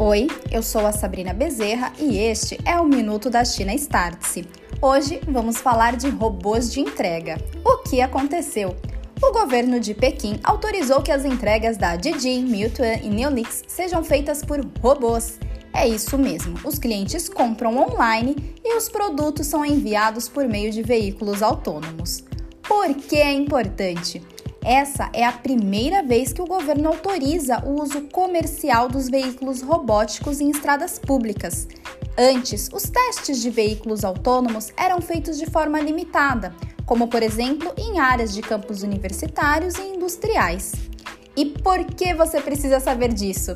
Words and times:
Oi, 0.00 0.28
eu 0.52 0.62
sou 0.62 0.86
a 0.86 0.92
Sabrina 0.92 1.34
Bezerra 1.34 1.92
e 1.98 2.18
este 2.18 2.56
é 2.64 2.80
o 2.80 2.84
Minuto 2.84 3.28
da 3.28 3.44
China 3.44 3.74
Startse. 3.74 4.46
Hoje 4.80 5.20
vamos 5.26 5.56
falar 5.56 5.96
de 5.96 6.08
robôs 6.08 6.72
de 6.72 6.78
entrega. 6.78 7.36
O 7.64 7.78
que 7.78 8.00
aconteceu? 8.00 8.76
O 9.20 9.32
governo 9.32 9.80
de 9.80 9.94
Pequim 9.94 10.38
autorizou 10.44 11.02
que 11.02 11.10
as 11.10 11.24
entregas 11.24 11.76
da 11.76 11.96
Didi, 11.96 12.38
Meituan 12.42 12.94
e 13.02 13.08
Neolix 13.08 13.64
sejam 13.66 14.04
feitas 14.04 14.44
por 14.44 14.64
robôs. 14.80 15.40
É 15.74 15.88
isso 15.88 16.16
mesmo, 16.16 16.56
os 16.64 16.78
clientes 16.78 17.28
compram 17.28 17.76
online 17.76 18.36
e 18.64 18.76
os 18.76 18.88
produtos 18.88 19.48
são 19.48 19.66
enviados 19.66 20.28
por 20.28 20.46
meio 20.46 20.70
de 20.70 20.80
veículos 20.80 21.42
autônomos. 21.42 22.22
Por 22.62 22.94
que 22.94 23.16
é 23.16 23.32
importante? 23.32 24.22
Essa 24.68 25.08
é 25.14 25.24
a 25.24 25.32
primeira 25.32 26.02
vez 26.02 26.30
que 26.30 26.42
o 26.42 26.46
governo 26.46 26.90
autoriza 26.90 27.64
o 27.64 27.80
uso 27.80 28.02
comercial 28.02 28.86
dos 28.86 29.08
veículos 29.08 29.62
robóticos 29.62 30.42
em 30.42 30.50
estradas 30.50 30.98
públicas. 30.98 31.66
Antes, 32.18 32.68
os 32.70 32.82
testes 32.82 33.40
de 33.40 33.48
veículos 33.48 34.04
autônomos 34.04 34.70
eram 34.76 35.00
feitos 35.00 35.38
de 35.38 35.46
forma 35.46 35.80
limitada, 35.80 36.54
como 36.84 37.08
por 37.08 37.22
exemplo 37.22 37.72
em 37.78 37.98
áreas 37.98 38.34
de 38.34 38.42
campos 38.42 38.82
universitários 38.82 39.78
e 39.78 39.84
industriais. 39.84 40.72
E 41.34 41.46
por 41.46 41.82
que 41.86 42.12
você 42.12 42.38
precisa 42.38 42.78
saber 42.78 43.14
disso? 43.14 43.54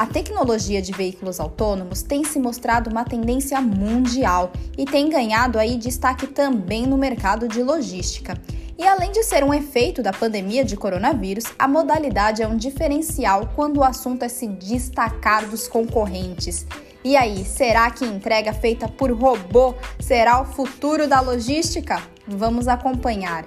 A 0.00 0.06
tecnologia 0.06 0.80
de 0.80 0.92
veículos 0.92 1.38
autônomos 1.38 2.00
tem 2.00 2.24
se 2.24 2.38
mostrado 2.38 2.88
uma 2.88 3.04
tendência 3.04 3.60
mundial 3.60 4.50
e 4.78 4.86
tem 4.86 5.10
ganhado 5.10 5.58
aí 5.58 5.76
destaque 5.76 6.26
também 6.26 6.86
no 6.86 6.96
mercado 6.96 7.46
de 7.46 7.62
logística. 7.62 8.34
E 8.78 8.88
além 8.88 9.12
de 9.12 9.22
ser 9.22 9.44
um 9.44 9.52
efeito 9.52 10.02
da 10.02 10.10
pandemia 10.10 10.64
de 10.64 10.74
coronavírus, 10.74 11.44
a 11.58 11.68
modalidade 11.68 12.42
é 12.42 12.48
um 12.48 12.56
diferencial 12.56 13.50
quando 13.54 13.76
o 13.76 13.84
assunto 13.84 14.22
é 14.22 14.28
se 14.30 14.48
destacar 14.48 15.46
dos 15.46 15.68
concorrentes. 15.68 16.66
E 17.04 17.14
aí, 17.14 17.44
será 17.44 17.90
que 17.90 18.06
entrega 18.06 18.54
feita 18.54 18.88
por 18.88 19.12
robô 19.12 19.74
será 19.98 20.40
o 20.40 20.46
futuro 20.46 21.06
da 21.06 21.20
logística? 21.20 22.02
Vamos 22.26 22.68
acompanhar. 22.68 23.44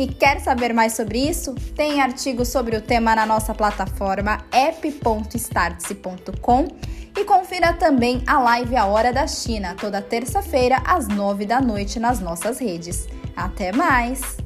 E 0.00 0.06
quer 0.06 0.40
saber 0.40 0.72
mais 0.72 0.94
sobre 0.94 1.18
isso? 1.18 1.54
Tem 1.76 2.00
artigo 2.00 2.46
sobre 2.46 2.74
o 2.74 2.80
tema 2.80 3.14
na 3.14 3.26
nossa 3.26 3.52
plataforma 3.52 4.42
app.startse.com 4.50 6.68
e 7.14 7.22
confira 7.22 7.74
também 7.74 8.22
a 8.26 8.38
live 8.38 8.76
A 8.76 8.86
Hora 8.86 9.12
da 9.12 9.26
China, 9.26 9.76
toda 9.78 10.00
terça-feira 10.00 10.82
às 10.86 11.06
nove 11.06 11.44
da 11.44 11.60
noite 11.60 12.00
nas 12.00 12.18
nossas 12.18 12.58
redes. 12.58 13.06
Até 13.36 13.72
mais! 13.72 14.39